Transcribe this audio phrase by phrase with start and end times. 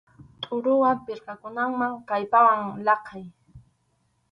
[0.41, 3.25] Tʼuruwan pirqakunaman kallpawan laqʼay.